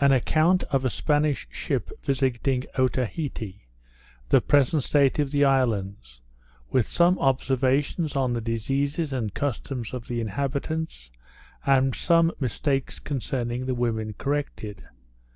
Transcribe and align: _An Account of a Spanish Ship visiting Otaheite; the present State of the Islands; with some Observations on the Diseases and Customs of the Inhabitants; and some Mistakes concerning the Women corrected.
_An 0.00 0.14
Account 0.16 0.62
of 0.70 0.84
a 0.84 0.88
Spanish 0.88 1.48
Ship 1.50 1.90
visiting 2.00 2.62
Otaheite; 2.78 3.56
the 4.28 4.40
present 4.40 4.84
State 4.84 5.18
of 5.18 5.32
the 5.32 5.44
Islands; 5.44 6.20
with 6.70 6.86
some 6.86 7.18
Observations 7.18 8.14
on 8.14 8.34
the 8.34 8.40
Diseases 8.40 9.12
and 9.12 9.34
Customs 9.34 9.92
of 9.92 10.06
the 10.06 10.20
Inhabitants; 10.20 11.10
and 11.66 11.92
some 11.96 12.30
Mistakes 12.38 13.00
concerning 13.00 13.66
the 13.66 13.74
Women 13.74 14.14
corrected. 14.16 14.84